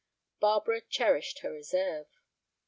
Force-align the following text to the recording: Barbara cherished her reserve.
Barbara 0.39 0.81
cherished 0.81 1.41
her 1.41 1.51
reserve. 1.51 2.07